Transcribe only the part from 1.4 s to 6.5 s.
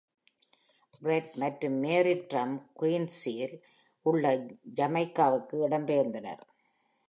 மற்றும் Mary Trump குயின்ஷீல் உள்ள ஜமைக்காவிற்கு இடம் பெயர்ந்தனர்.